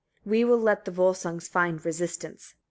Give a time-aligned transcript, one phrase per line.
[0.25, 2.55] We will let the Volsungs find resistance."